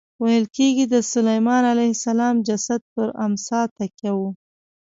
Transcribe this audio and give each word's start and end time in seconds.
ویل 0.23 0.45
کېږي 0.55 0.85
د 0.93 0.95
سلیمان 1.13 1.63
علیه 1.73 1.91
السلام 1.95 2.35
جسد 2.47 2.81
پر 2.93 3.07
امسا 3.25 3.61
تکیه 3.77 4.11
و. 4.17 4.19